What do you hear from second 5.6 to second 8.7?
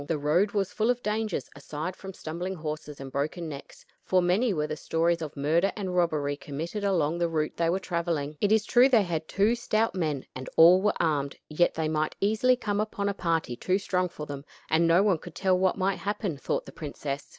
and robbery committed along the route they were traveling. It is